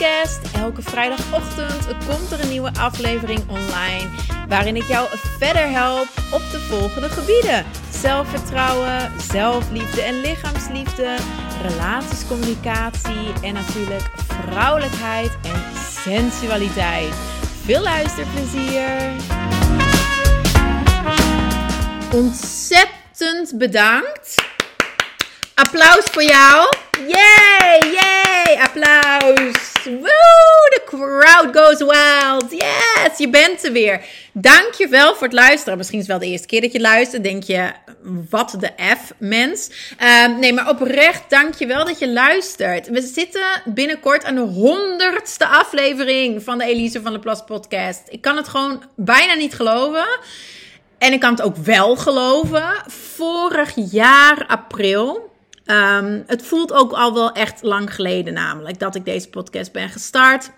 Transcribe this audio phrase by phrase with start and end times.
[0.00, 4.08] Elke vrijdagochtend komt er een nieuwe aflevering online.
[4.48, 5.08] Waarin ik jou
[5.38, 11.16] verder help op de volgende gebieden: zelfvertrouwen, zelfliefde en lichaamsliefde,
[11.62, 14.10] relatiescommunicatie en natuurlijk
[14.46, 15.62] vrouwelijkheid en
[16.02, 17.14] sensualiteit.
[17.64, 19.10] Veel luisterplezier!
[22.12, 24.34] Ontzettend bedankt.
[25.54, 26.68] Applaus voor jou.
[27.06, 29.69] Yay, yay, applaus.
[29.84, 32.50] Woo, the crowd goes wild.
[32.50, 34.04] Yes, je bent er weer.
[34.32, 35.78] Dankjewel voor het luisteren.
[35.78, 37.22] Misschien is het wel de eerste keer dat je luistert.
[37.22, 37.70] Denk je,
[38.30, 39.70] wat de F, mens.
[40.02, 42.88] Uh, nee, maar oprecht, dankjewel dat je luistert.
[42.88, 48.02] We zitten binnenkort aan de honderdste aflevering van de Elise van de Plas podcast.
[48.08, 50.06] Ik kan het gewoon bijna niet geloven.
[50.98, 52.68] En ik kan het ook wel geloven.
[52.86, 55.29] Vorig jaar april
[55.70, 59.88] Um, het voelt ook al wel echt lang geleden, namelijk dat ik deze podcast ben
[59.88, 60.50] gestart.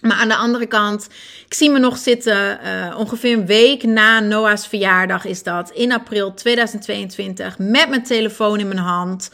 [0.00, 1.08] Maar aan de andere kant,
[1.46, 5.92] ik zie me nog zitten, uh, ongeveer een week na Noah's verjaardag is dat, in
[5.92, 9.30] april 2022, met mijn telefoon in mijn hand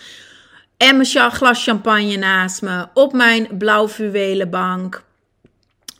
[0.76, 5.04] en mijn glas champagne naast me, op mijn blauw fluwelen bank.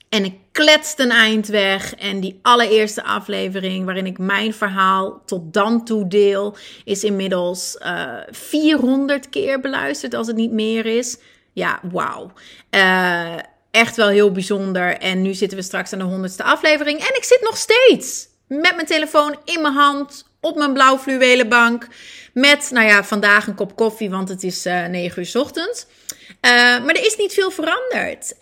[0.08, 1.94] En ik kletste een eind weg.
[1.94, 8.12] En die allereerste aflevering, waarin ik mijn verhaal tot dan toe deel, is inmiddels uh,
[8.16, 11.16] eh, 400 keer beluisterd, als het niet meer is.
[11.52, 12.33] Ja, wauw.
[12.70, 13.34] Uh,
[13.70, 14.98] echt wel heel bijzonder.
[14.98, 16.98] En nu zitten we straks aan de honderdste aflevering.
[16.98, 21.48] En ik zit nog steeds met mijn telefoon in mijn hand op mijn blauw fluwelen
[21.48, 21.89] bank.
[22.33, 25.86] Met, nou ja, vandaag een kop koffie, want het is uh, 9 uur ochtends.
[26.41, 28.34] Maar er is niet veel veranderd.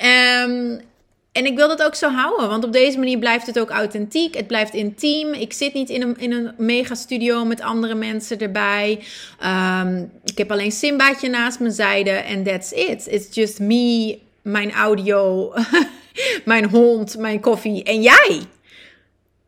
[0.46, 0.90] Um,
[1.32, 4.34] en ik wil dat ook zo houden, want op deze manier blijft het ook authentiek.
[4.34, 5.32] Het blijft intiem.
[5.32, 9.04] Ik zit niet in een, in een mega studio met andere mensen erbij.
[9.44, 13.06] Um, ik heb alleen Simbaatje naast mijn zijde en that's it.
[13.06, 15.52] It's just me, mijn audio,
[16.44, 18.40] mijn hond, mijn koffie en jij.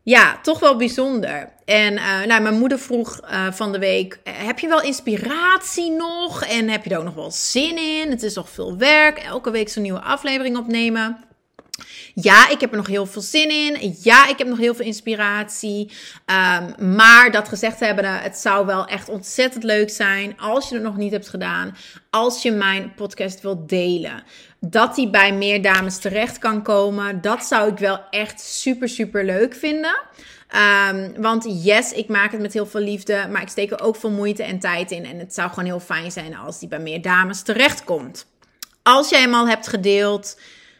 [0.03, 1.53] Ja, toch wel bijzonder.
[1.65, 6.43] En uh, nou, mijn moeder vroeg uh, van de week: heb je wel inspiratie nog?
[6.43, 8.09] En heb je er ook nog wel zin in?
[8.09, 9.17] Het is toch veel werk.
[9.17, 11.25] Elke week zo'n nieuwe aflevering opnemen.
[12.21, 13.97] Ja, ik heb er nog heel veel zin in.
[14.01, 15.91] Ja, ik heb nog heel veel inspiratie.
[16.25, 20.83] Um, maar dat gezegd hebben, het zou wel echt ontzettend leuk zijn als je het
[20.83, 21.77] nog niet hebt gedaan.
[22.09, 24.23] Als je mijn podcast wilt delen.
[24.59, 27.21] Dat die bij meer dames terecht kan komen.
[27.21, 29.97] Dat zou ik wel echt super, super leuk vinden.
[30.89, 33.27] Um, want yes, ik maak het met heel veel liefde.
[33.31, 35.05] Maar ik steek er ook veel moeite en tijd in.
[35.05, 38.25] En het zou gewoon heel fijn zijn als die bij meer dames terecht komt.
[38.83, 40.37] Als jij hem al hebt gedeeld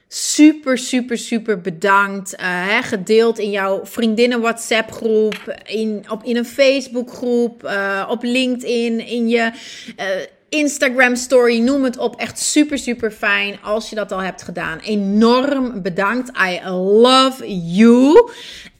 [0.07, 2.33] super, super, super bedankt.
[2.41, 8.23] Hè, gedeeld in jouw vriendinnen WhatsApp groep, in, op, in een Facebook groep, uh, op
[8.23, 9.51] LinkedIn, in je
[9.99, 10.05] uh,
[10.49, 12.15] Instagram story, noem het op.
[12.15, 14.79] Echt super, super fijn als je dat al hebt gedaan.
[14.79, 16.31] Enorm bedankt.
[16.37, 18.29] I love you.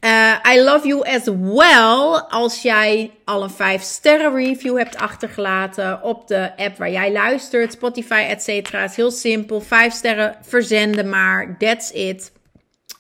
[0.06, 6.04] Uh, I love you as well als jij al een 5 sterren review hebt achtergelaten
[6.04, 8.72] op de app waar jij luistert, Spotify, etc.
[8.72, 9.62] Het is heel simpel.
[9.62, 11.56] 5 sterren verzenden maar.
[11.58, 12.32] That's it.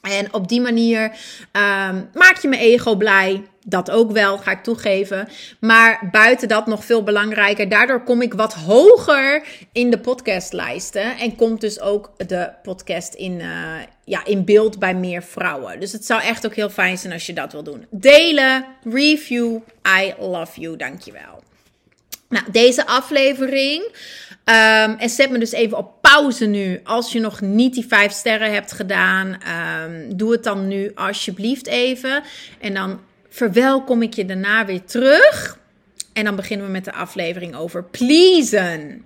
[0.02, 1.04] En op die manier
[1.52, 3.44] um, maak je mijn ego blij.
[3.68, 5.28] Dat ook wel, ga ik toegeven.
[5.60, 7.70] Maar buiten dat nog veel belangrijker.
[7.70, 11.18] Daardoor kom ik wat hoger in de podcastlijsten.
[11.18, 13.74] En komt dus ook de podcast in, uh,
[14.04, 15.80] ja, in beeld bij meer vrouwen.
[15.80, 17.86] Dus het zou echt ook heel fijn zijn als je dat wil doen.
[17.90, 19.58] Delen, review.
[20.02, 20.78] I love you.
[20.78, 21.44] Dankjewel.
[22.30, 23.84] Nou, deze aflevering.
[24.46, 26.80] Um, en zet me dus even op pauze nu.
[26.84, 29.38] Als je nog niet die vijf sterren hebt gedaan,
[29.88, 32.24] um, doe het dan nu alsjeblieft even.
[32.60, 33.00] En dan
[33.36, 35.58] verwelkom ik je daarna weer terug.
[36.14, 39.06] En dan beginnen we met de aflevering over pleasen.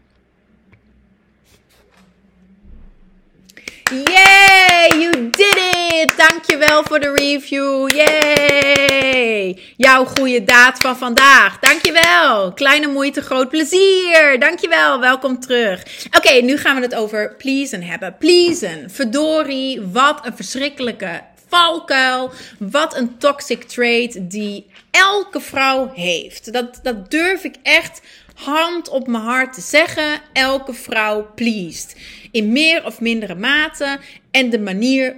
[3.89, 5.57] Yay, you did
[5.91, 6.13] it!
[6.17, 7.89] Dankjewel voor de review.
[7.95, 9.59] Yay!
[9.77, 11.59] Jouw goede daad van vandaag.
[11.59, 12.53] Dankjewel.
[12.53, 14.39] Kleine moeite, groot plezier.
[14.39, 14.99] Dankjewel.
[14.99, 16.07] Welkom terug.
[16.17, 18.15] Oké, nu gaan we het over pleasen hebben.
[18.19, 18.89] Pleasen.
[18.89, 22.31] Verdorie, wat een verschrikkelijke valkuil.
[22.59, 26.53] Wat een toxic trait die elke vrouw heeft.
[26.53, 28.01] Dat, dat durf ik echt
[28.39, 30.21] hand op mijn hart te zeggen.
[30.33, 31.95] Elke vrouw pleased.
[32.31, 33.99] In meer of mindere mate.
[34.31, 35.15] En de manier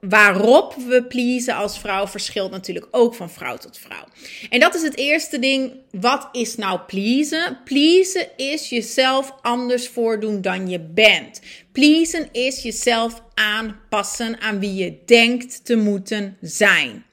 [0.00, 4.04] waarop we pleasen als vrouw verschilt natuurlijk ook van vrouw tot vrouw.
[4.50, 5.72] En dat is het eerste ding.
[5.90, 7.58] Wat is nou pleasen?
[7.64, 11.40] Pleasen is jezelf anders voordoen dan je bent.
[11.72, 17.04] Pleasen is jezelf aanpassen aan wie je denkt te moeten zijn.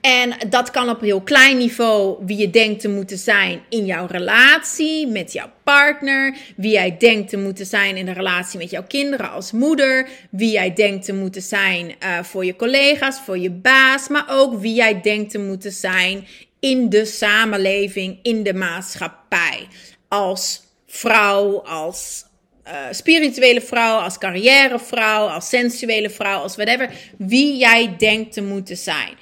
[0.00, 4.06] En dat kan op heel klein niveau wie je denkt te moeten zijn in jouw
[4.06, 8.84] relatie met jouw partner, wie jij denkt te moeten zijn in de relatie met jouw
[8.88, 13.50] kinderen als moeder, wie jij denkt te moeten zijn uh, voor je collega's, voor je
[13.50, 16.26] baas, maar ook wie jij denkt te moeten zijn
[16.60, 19.66] in de samenleving, in de maatschappij.
[20.08, 22.24] Als vrouw, als
[22.66, 26.90] uh, spirituele vrouw, als carrièrevrouw, als sensuele vrouw, als whatever.
[27.18, 29.16] Wie jij denkt te moeten zijn.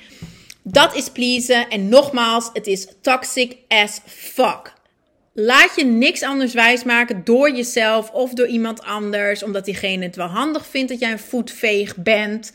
[0.68, 1.68] Dat is pleasen.
[1.68, 4.72] En nogmaals, het is toxic as fuck.
[5.32, 10.26] Laat je niks anders wijsmaken door jezelf of door iemand anders, omdat diegene het wel
[10.26, 12.52] handig vindt dat jij een voetveeg bent.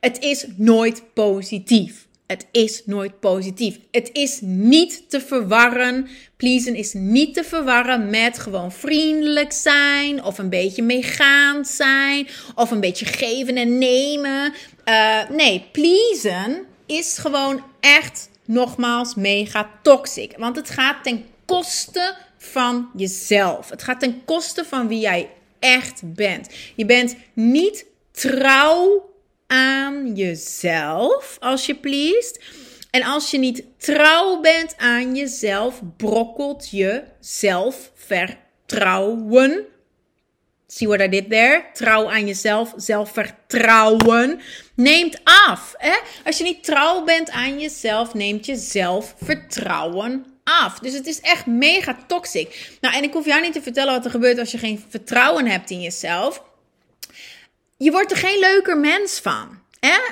[0.00, 2.06] Het is nooit positief.
[2.26, 3.78] Het is nooit positief.
[3.90, 6.08] Het is niet te verwarren.
[6.36, 10.24] Pleasen is niet te verwarren met gewoon vriendelijk zijn.
[10.24, 12.28] Of een beetje meegaand zijn.
[12.54, 14.52] Of een beetje geven en nemen.
[14.84, 20.36] Uh, nee, pleasen is gewoon echt nogmaals mega toxic.
[20.36, 23.70] Want het gaat ten koste van jezelf.
[23.70, 26.48] Het gaat ten koste van wie jij echt bent.
[26.74, 29.12] Je bent niet trouw
[29.46, 32.42] aan jezelf, als je pleest.
[32.90, 39.66] En als je niet trouw bent aan jezelf, brokkelt je zelfvertrouwen.
[40.66, 41.64] See what I did there?
[41.72, 44.40] Trouw aan jezelf, zelfvertrouwen
[44.74, 45.74] neemt af.
[45.76, 45.96] Hè?
[46.24, 50.78] Als je niet trouw bent aan jezelf, neemt je zelfvertrouwen af.
[50.78, 52.76] Dus het is echt mega toxic.
[52.80, 55.46] Nou, en ik hoef jou niet te vertellen wat er gebeurt als je geen vertrouwen
[55.46, 56.42] hebt in jezelf.
[57.76, 59.62] Je wordt er geen leuker mens van.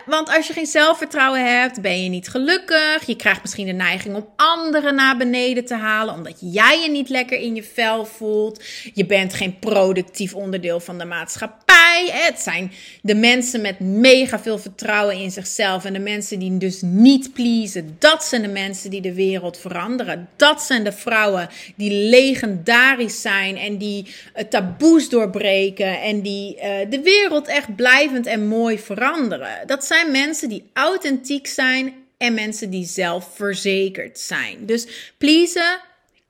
[0.07, 3.07] Want als je geen zelfvertrouwen hebt, ben je niet gelukkig.
[3.07, 7.09] Je krijgt misschien de neiging om anderen naar beneden te halen, omdat jij je niet
[7.09, 8.65] lekker in je vel voelt.
[8.95, 12.09] Je bent geen productief onderdeel van de maatschappij.
[12.13, 12.73] Het zijn
[13.03, 17.97] de mensen met mega veel vertrouwen in zichzelf en de mensen die dus niet pleasen.
[17.99, 20.29] Dat zijn de mensen die de wereld veranderen.
[20.37, 26.63] Dat zijn de vrouwen die legendarisch zijn en die uh, taboes doorbreken en die uh,
[26.91, 32.71] de wereld echt blijvend en mooi veranderen dat zijn mensen die authentiek zijn en mensen
[32.71, 34.67] die zelfverzekerd zijn.
[34.67, 35.81] Dus pleasen,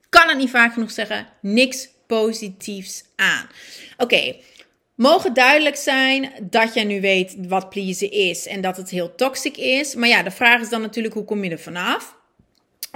[0.09, 3.47] kan het niet vaak genoeg zeggen, niks positiefs aan.
[3.97, 4.35] Oké.
[4.95, 9.57] Mogen duidelijk zijn dat jij nu weet wat pleasen is en dat het heel toxic
[9.57, 9.95] is.
[9.95, 12.15] Maar ja, de vraag is dan natuurlijk: hoe kom je er vanaf?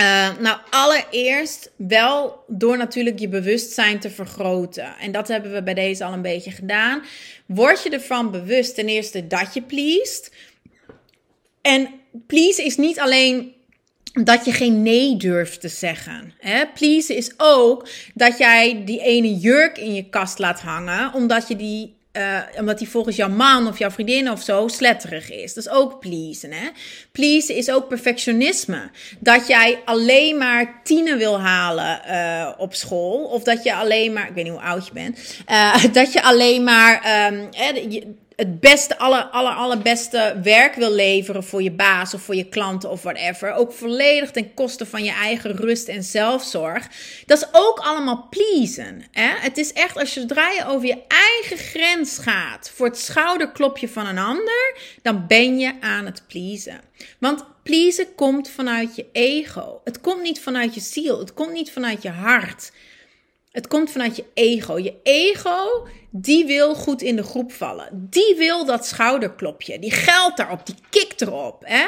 [0.02, 4.98] Uh, nou, allereerst wel door natuurlijk je bewustzijn te vergroten.
[4.98, 7.04] En dat hebben we bij deze al een beetje gedaan.
[7.46, 10.32] Word je ervan bewust ten eerste dat je pleest.
[11.62, 11.90] En
[12.28, 13.54] please is niet alleen
[14.14, 16.34] dat je geen nee durft te zeggen.
[16.38, 16.66] Hè?
[16.68, 21.56] Please is ook dat jij die ene jurk in je kast laat hangen, omdat je
[21.56, 25.54] die uh, omdat die volgens jouw man of jouw vriendin of zo sletterig is.
[25.54, 26.52] Dat is ook pleasen.
[26.52, 26.68] Hè?
[27.12, 28.90] Pleasen is ook perfectionisme.
[29.20, 33.24] Dat jij alleen maar tienen wil halen uh, op school.
[33.24, 35.20] Of dat je alleen maar, ik weet niet hoe oud je bent.
[35.50, 37.50] Uh, dat je alleen maar um,
[38.38, 42.90] het beste, aller, aller, allerbeste werk wil leveren voor je baas of voor je klanten
[42.90, 43.54] of whatever.
[43.54, 46.88] Ook volledig ten koste van je eigen rust en zelfzorg.
[47.26, 49.04] Dat is ook allemaal pleasen.
[49.12, 49.30] Hè?
[49.40, 53.90] Het is echt als je zodra je over je eigen grens gaat voor het schouderklopje
[53.90, 56.82] van een ander, dan ben je aan het pleasen.
[57.20, 59.82] Want pleasen komt vanuit je ego.
[59.84, 61.20] Het komt niet vanuit je ziel.
[61.20, 62.72] Het komt niet vanuit je hart.
[63.58, 64.78] Het komt vanuit je ego.
[64.78, 68.08] Je ego, die wil goed in de groep vallen.
[68.10, 69.80] Die wil dat schouderklopje.
[69.80, 70.66] Die geldt daarop.
[70.66, 71.64] Die kikt erop.
[71.66, 71.86] Hè?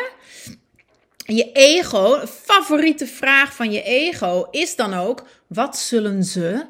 [1.18, 6.66] Je ego, favoriete vraag van je ego is dan ook: wat zullen ze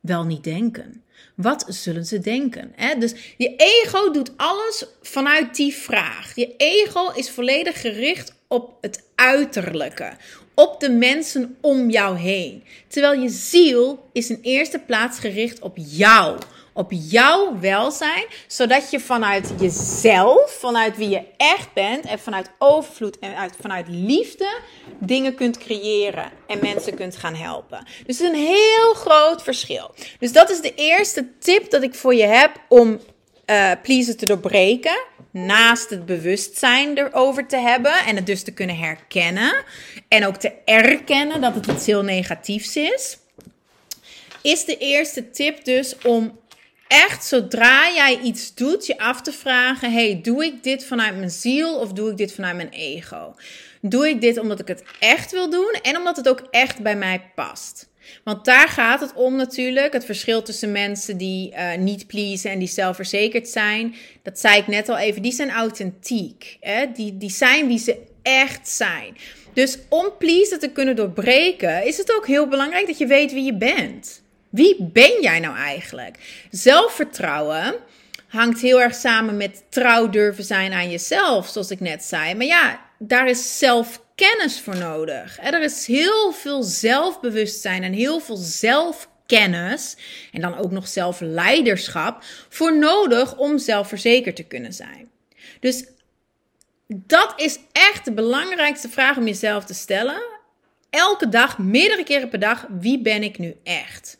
[0.00, 1.04] wel niet denken?
[1.36, 2.72] Wat zullen ze denken?
[2.76, 2.98] Hè?
[2.98, 6.34] Dus je ego doet alles vanuit die vraag.
[6.34, 10.12] Je ego is volledig gericht op het uiterlijke,
[10.54, 12.64] op de mensen om jou heen.
[12.88, 16.38] Terwijl je ziel is in eerste plaats gericht op jou,
[16.72, 23.18] op jouw welzijn, zodat je vanuit jezelf, vanuit wie je echt bent en vanuit overvloed
[23.18, 24.58] en uit, vanuit liefde
[24.98, 27.86] dingen kunt creëren en mensen kunt gaan helpen.
[28.06, 29.94] Dus is een heel groot verschil.
[30.18, 33.00] Dus dat is de eerste tip dat ik voor je heb om
[33.46, 35.02] uh, pleasen te doorbreken.
[35.32, 39.64] Naast het bewustzijn erover te hebben en het dus te kunnen herkennen.
[40.08, 43.18] En ook te erkennen dat het iets heel negatiefs is.
[44.42, 46.40] Is de eerste tip dus om
[46.88, 51.30] echt zodra jij iets doet, je af te vragen: hey, doe ik dit vanuit mijn
[51.30, 53.34] ziel of doe ik dit vanuit mijn ego?
[53.80, 56.96] Doe ik dit omdat ik het echt wil doen en omdat het ook echt bij
[56.96, 57.90] mij past?
[58.24, 59.92] Want daar gaat het om natuurlijk.
[59.92, 63.94] Het verschil tussen mensen die uh, niet pleasen en die zelfverzekerd zijn.
[64.22, 65.22] Dat zei ik net al even.
[65.22, 66.56] Die zijn authentiek.
[66.60, 66.92] Hè?
[66.92, 69.16] Die, die zijn wie ze echt zijn.
[69.52, 73.44] Dus om pleasen te kunnen doorbreken, is het ook heel belangrijk dat je weet wie
[73.44, 74.22] je bent.
[74.50, 76.18] Wie ben jij nou eigenlijk?
[76.50, 77.74] Zelfvertrouwen
[78.28, 82.34] hangt heel erg samen met trouw durven zijn aan jezelf, zoals ik net zei.
[82.34, 83.58] Maar ja, daar is
[84.16, 85.38] zelfkennis voor nodig.
[85.40, 89.96] Er is heel veel zelfbewustzijn en heel veel zelfkennis
[90.32, 95.10] en dan ook nog zelfleiderschap voor nodig om zelfverzekerd te kunnen zijn.
[95.60, 95.84] Dus
[96.86, 100.22] dat is echt de belangrijkste vraag om jezelf te stellen.
[100.90, 104.16] Elke dag, meerdere keren per dag, wie ben ik nu echt?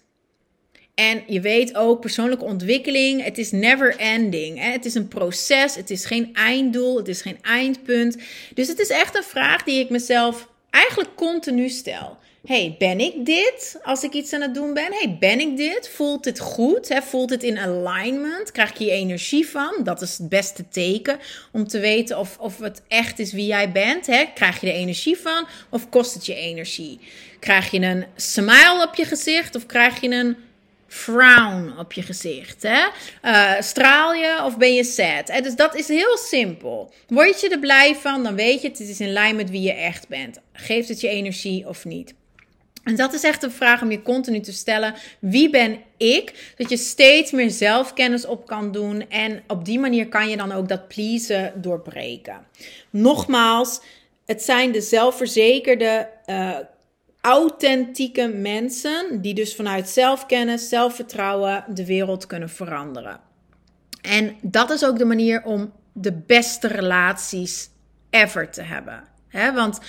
[0.95, 4.59] En je weet ook, persoonlijke ontwikkeling, het is never ending.
[4.59, 4.71] Hè?
[4.71, 8.17] Het is een proces, het is geen einddoel, het is geen eindpunt.
[8.55, 13.27] Dus het is echt een vraag die ik mezelf eigenlijk continu stel hey, ben ik
[13.27, 14.93] dit als ik iets aan het doen ben?
[14.93, 15.89] hey, ben ik dit?
[15.89, 16.89] Voelt het goed?
[16.89, 17.03] Hè?
[17.03, 18.53] Voelt het in alignment?
[18.53, 19.75] Krijg je energie van?
[19.85, 21.19] Dat is het beste teken
[21.53, 24.07] om te weten of, of het echt is wie jij bent.
[24.07, 24.25] Hè?
[24.35, 27.01] Krijg je er energie van of kost het je energie?
[27.41, 30.37] Krijg je een smile op je gezicht of krijg je een
[30.93, 32.63] frown op je gezicht?
[32.63, 32.87] Hè?
[33.25, 35.29] Uh, straal je of ben je sad?
[35.29, 35.41] Hè?
[35.41, 36.93] Dus dat is heel simpel.
[37.09, 39.61] Word je er blij van, dan weet je het, het is in lijn met wie
[39.61, 40.41] je echt bent.
[40.53, 42.15] Geeft het je energie of niet?
[42.85, 44.95] En dat is echt een vraag om je continu te stellen.
[45.19, 46.53] Wie ben ik?
[46.57, 49.11] Dat je steeds meer zelfkennis op kan doen.
[49.11, 52.47] En op die manier kan je dan ook dat pleasen doorbreken.
[52.91, 53.81] Nogmaals,
[54.27, 56.57] het zijn de zelfverzekerde, uh,
[57.23, 59.21] authentieke mensen.
[59.21, 63.21] Die dus vanuit zelfkennis, zelfvertrouwen de wereld kunnen veranderen.
[64.01, 67.71] En dat is ook de manier om de beste relaties
[68.11, 69.12] ever te hebben.
[69.33, 69.81] Want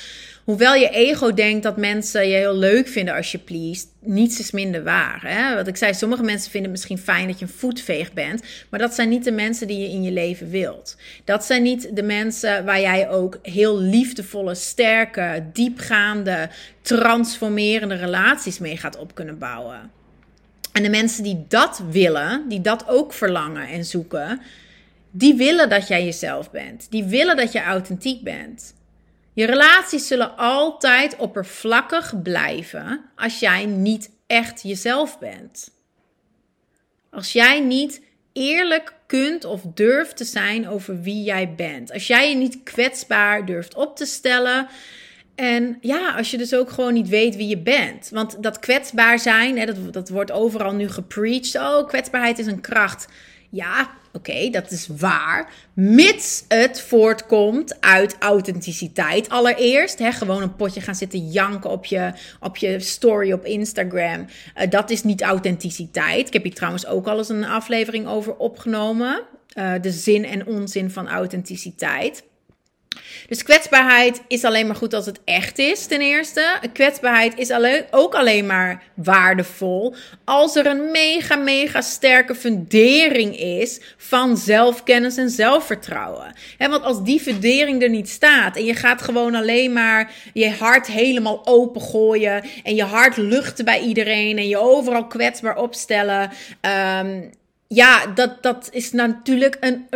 [0.43, 4.51] hoewel je ego denkt dat mensen je heel leuk vinden als je pleest, niets is
[4.51, 5.21] minder waar.
[5.25, 5.55] Hè?
[5.55, 8.79] Wat ik zei, sommige mensen vinden het misschien fijn dat je een voetveeg bent, maar
[8.79, 10.97] dat zijn niet de mensen die je in je leven wilt.
[11.23, 16.49] Dat zijn niet de mensen waar jij ook heel liefdevolle, sterke, diepgaande,
[16.81, 19.91] transformerende relaties mee gaat op kunnen bouwen.
[20.71, 24.41] En de mensen die dat willen, die dat ook verlangen en zoeken,
[25.11, 26.87] die willen dat jij jezelf bent.
[26.89, 28.73] Die willen dat je authentiek bent.
[29.33, 35.71] Je relaties zullen altijd oppervlakkig blijven als jij niet echt jezelf bent.
[37.11, 38.01] Als jij niet
[38.33, 41.91] eerlijk kunt of durft te zijn over wie jij bent.
[41.91, 44.67] Als jij je niet kwetsbaar durft op te stellen.
[45.35, 48.09] En ja, als je dus ook gewoon niet weet wie je bent.
[48.09, 51.55] Want dat kwetsbaar zijn, hè, dat, dat wordt overal nu gepreached.
[51.55, 53.07] Oh, kwetsbaarheid is een kracht.
[53.53, 55.51] Ja, Oké, dat is waar.
[55.73, 59.29] Mits het voortkomt uit authenticiteit.
[59.29, 64.25] Allereerst, hè, gewoon een potje gaan zitten janken op je, op je story op Instagram.
[64.57, 66.27] Uh, dat is niet authenticiteit.
[66.27, 69.21] Ik heb hier trouwens ook al eens een aflevering over opgenomen.
[69.57, 72.23] Uh, de zin en onzin van authenticiteit.
[73.27, 76.59] Dus kwetsbaarheid is alleen maar goed als het echt is, ten eerste.
[76.73, 83.81] Kwetsbaarheid is alleen, ook alleen maar waardevol als er een mega, mega sterke fundering is
[83.97, 86.35] van zelfkennis en zelfvertrouwen.
[86.57, 90.87] want als die fundering er niet staat en je gaat gewoon alleen maar je hart
[90.87, 96.31] helemaal opengooien en je hart luchten bij iedereen en je overal kwetsbaar opstellen.
[96.99, 97.31] Um,
[97.73, 99.87] ja, dat, dat is natuurlijk een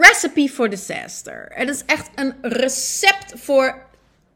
[0.00, 1.46] recipe for disaster.
[1.48, 3.82] Het is echt een recept voor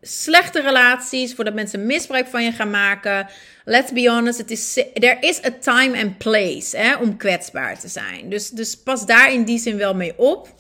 [0.03, 3.29] slechte relaties, voordat mensen misbruik van je gaan maken.
[3.65, 7.89] Let's be honest, it is, there is a time and place hè, om kwetsbaar te
[7.89, 8.31] zijn.
[8.31, 10.57] Dus, dus pas daar in die zin wel mee op.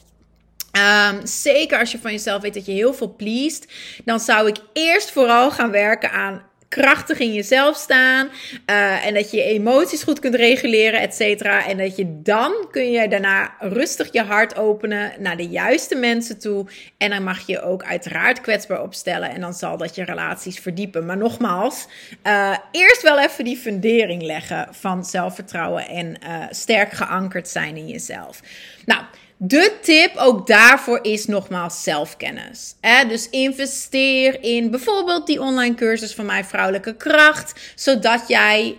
[0.72, 3.66] Um, zeker als je van jezelf weet dat je heel veel pleest,
[4.04, 8.28] dan zou ik eerst vooral gaan werken aan krachtig in jezelf staan.
[8.70, 11.66] Uh, en dat je je emoties goed kunt reguleren, et cetera.
[11.66, 16.38] En dat je dan kun je daarna rustig je hart openen naar de juiste mensen
[16.38, 16.66] toe.
[16.98, 19.30] En dan mag je ook uiteraard kwetsbaar opstellen.
[19.30, 21.06] En dan zal dat je relaties verdiepen.
[21.06, 21.86] Maar nogmaals,
[22.26, 27.88] uh, eerst wel even die fundering leggen van zelfvertrouwen en uh, sterk geankerd zijn in
[27.88, 28.40] jezelf.
[28.84, 29.02] Nou.
[29.40, 32.74] De tip ook daarvoor is nogmaals zelfkennis.
[33.08, 38.78] Dus investeer in bijvoorbeeld die online cursus van mijn vrouwelijke kracht, zodat jij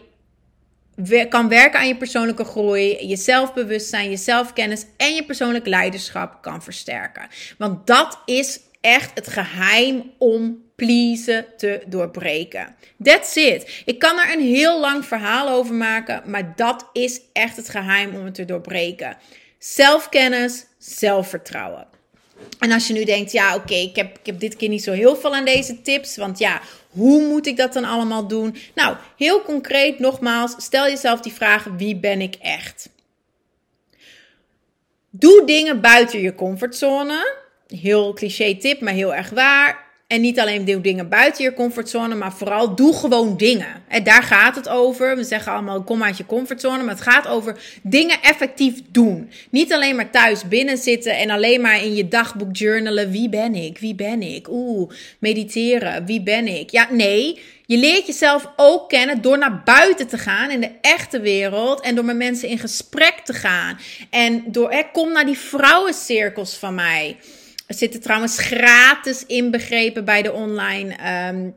[1.29, 6.63] kan werken aan je persoonlijke groei, je zelfbewustzijn, je zelfkennis en je persoonlijk leiderschap kan
[6.63, 7.27] versterken.
[7.57, 12.75] Want dat is echt het geheim om pleasen te doorbreken.
[13.03, 13.81] That's it.
[13.85, 18.15] Ik kan er een heel lang verhaal over maken, maar dat is echt het geheim
[18.15, 19.17] om het te doorbreken.
[19.59, 21.87] Zelfkennis, zelfvertrouwen.
[22.59, 24.91] En als je nu denkt, ja, oké, ik, heb, ik heb dit keer niet zo
[24.91, 26.17] heel veel aan deze tips.
[26.17, 28.55] Want ja, hoe moet ik dat dan allemaal doen?
[28.75, 32.89] Nou, heel concreet, nogmaals, stel jezelf die vraag: wie ben ik echt?
[35.09, 37.37] Doe dingen buiten je comfortzone.
[37.67, 39.88] heel cliché tip, maar heel erg waar.
[40.09, 43.83] En niet alleen doe dingen buiten je comfortzone, maar vooral doe gewoon dingen.
[43.87, 45.15] En daar gaat het over.
[45.15, 49.31] We zeggen allemaal kom uit je comfortzone, maar het gaat over dingen effectief doen.
[49.49, 53.11] Niet alleen maar thuis binnen zitten en alleen maar in je dagboek journalen.
[53.11, 53.77] Wie ben ik?
[53.77, 54.47] Wie ben ik?
[54.49, 56.05] Oeh, mediteren.
[56.05, 56.69] Wie ben ik?
[56.69, 57.41] Ja, nee.
[57.65, 61.95] Je leert jezelf ook kennen door naar buiten te gaan in de echte wereld en
[61.95, 63.79] door met mensen in gesprek te gaan.
[64.09, 67.17] En door, hè, kom naar die vrouwencirkels van mij.
[67.69, 70.95] Zitten trouwens gratis inbegrepen bij de online
[71.29, 71.53] um,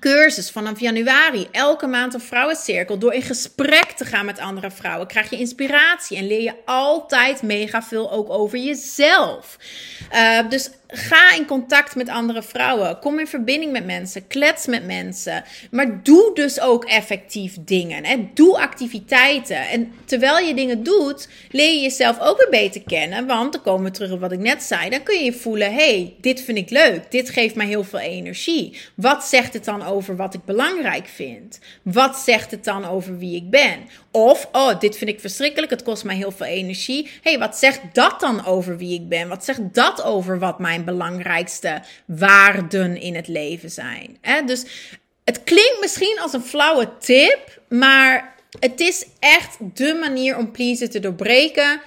[0.00, 1.48] cursus vanaf januari.
[1.50, 2.98] Elke maand een vrouwencirkel.
[2.98, 7.42] Door in gesprek te gaan met andere vrouwen krijg je inspiratie en leer je altijd
[7.42, 9.58] mega veel ook over jezelf.
[10.12, 12.98] Uh, dus Ga in contact met andere vrouwen.
[12.98, 14.26] Kom in verbinding met mensen.
[14.26, 15.44] Klets met mensen.
[15.70, 18.04] Maar doe dus ook effectief dingen.
[18.04, 18.28] Hè?
[18.34, 19.68] Doe activiteiten.
[19.68, 23.26] En terwijl je dingen doet, leer je jezelf ook weer beter kennen.
[23.26, 24.90] Want dan komen we terug op wat ik net zei.
[24.90, 27.10] Dan kun je je voelen: hey, dit vind ik leuk.
[27.10, 28.78] Dit geeft mij heel veel energie.
[28.94, 31.58] Wat zegt het dan over wat ik belangrijk vind?
[31.82, 33.78] Wat zegt het dan over wie ik ben?
[34.10, 35.70] Of, oh, dit vind ik verschrikkelijk.
[35.70, 37.10] Het kost mij heel veel energie.
[37.22, 39.28] hey, wat zegt dat dan over wie ik ben?
[39.28, 44.18] Wat zegt dat over wat mijn belangrijkste waarden in het leven zijn.
[44.46, 44.64] Dus
[45.24, 50.90] het klinkt misschien als een flauwe tip, maar het is echt de manier om pleasen
[50.90, 51.80] te doorbreken.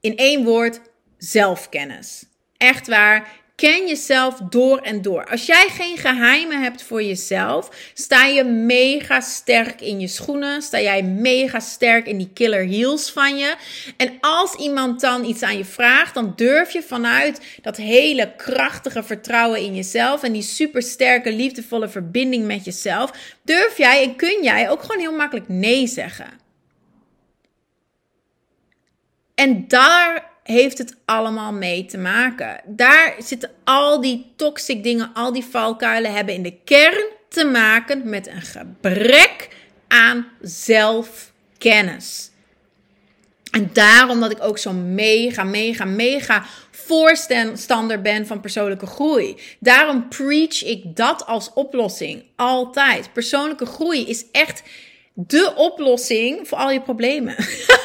[0.00, 0.80] In één woord,
[1.18, 2.24] zelfkennis.
[2.56, 3.28] Echt waar.
[3.56, 5.26] Ken jezelf door en door.
[5.30, 10.62] Als jij geen geheimen hebt voor jezelf, sta je mega sterk in je schoenen.
[10.62, 13.56] Sta jij mega sterk in die killer heels van je.
[13.96, 19.02] En als iemand dan iets aan je vraagt, dan durf je vanuit dat hele krachtige
[19.02, 24.42] vertrouwen in jezelf en die super sterke, liefdevolle verbinding met jezelf, durf jij en kun
[24.42, 26.30] jij ook gewoon heel makkelijk nee zeggen.
[29.34, 32.60] En daar heeft het allemaal mee te maken.
[32.64, 38.08] Daar zitten al die toxic dingen, al die valkuilen hebben in de kern te maken
[38.08, 39.48] met een gebrek
[39.88, 42.30] aan zelfkennis.
[43.50, 49.36] En daarom dat ik ook zo mega, mega, mega voorstander ben van persoonlijke groei.
[49.60, 52.24] Daarom preach ik dat als oplossing.
[52.36, 53.12] Altijd.
[53.12, 54.62] Persoonlijke groei is echt
[55.18, 57.34] de oplossing voor al je problemen.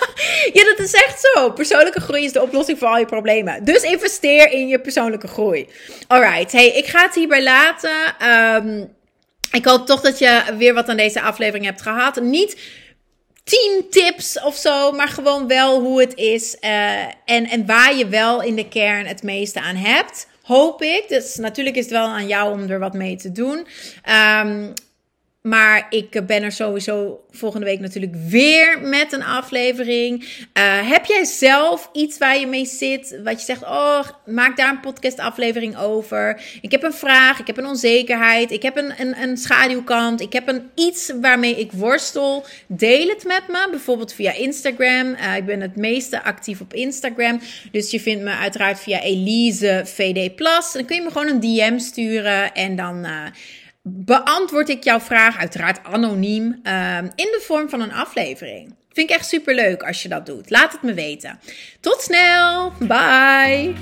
[0.53, 1.51] ja, dat is echt zo.
[1.51, 3.63] Persoonlijke groei is de oplossing voor al je problemen.
[3.63, 5.67] Dus investeer in je persoonlijke groei.
[6.07, 8.15] Alright, hey, ik ga het hierbij laten.
[8.29, 8.95] Um,
[9.51, 12.21] ik hoop toch dat je weer wat aan deze aflevering hebt gehad.
[12.21, 12.57] Niet
[13.43, 16.57] tien tips of zo, maar gewoon wel hoe het is.
[16.61, 20.27] Uh, en, en waar je wel in de kern het meeste aan hebt.
[20.41, 21.05] Hoop ik.
[21.07, 23.67] Dus natuurlijk is het wel aan jou om er wat mee te doen.
[24.43, 24.73] Um,
[25.41, 30.21] maar ik ben er sowieso volgende week natuurlijk weer met een aflevering.
[30.23, 33.19] Uh, heb jij zelf iets waar je mee zit?
[33.23, 36.41] Wat je zegt, oh, maak daar een podcast-aflevering over.
[36.61, 40.33] Ik heb een vraag, ik heb een onzekerheid, ik heb een, een, een schaduwkant, ik
[40.33, 42.45] heb een iets waarmee ik worstel.
[42.67, 45.07] Deel het met me, bijvoorbeeld via Instagram.
[45.07, 47.39] Uh, ik ben het meeste actief op Instagram.
[47.71, 50.37] Dus je vindt me uiteraard via Elise VD.
[50.73, 53.05] Dan kun je me gewoon een DM sturen en dan.
[53.05, 53.25] Uh,
[53.83, 58.75] beantwoord ik jouw vraag, uiteraard anoniem, ehm, in de vorm van een aflevering.
[58.89, 60.49] Vind ik echt super leuk als je dat doet.
[60.49, 61.39] Laat het me weten.
[61.79, 62.73] Tot snel.
[62.79, 63.73] Bye.